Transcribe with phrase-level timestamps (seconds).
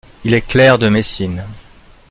[0.23, 1.43] Il est clerc de Messine.